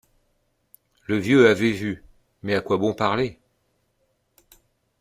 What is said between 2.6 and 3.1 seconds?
quoi bon